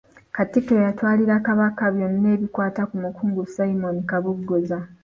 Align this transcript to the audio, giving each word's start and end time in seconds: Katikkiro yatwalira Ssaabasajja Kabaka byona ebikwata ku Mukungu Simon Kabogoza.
Katikkiro 0.35 0.79
yatwalira 0.87 1.35
Ssaabasajja 1.41 1.73
Kabaka 1.77 1.83
byona 1.95 2.27
ebikwata 2.35 2.81
ku 2.89 2.95
Mukungu 3.03 3.41
Simon 3.53 3.97
Kabogoza. 4.09 4.79